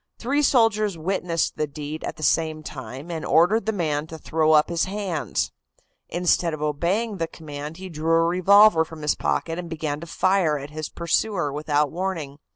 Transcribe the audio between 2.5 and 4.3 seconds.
time and ordered the man to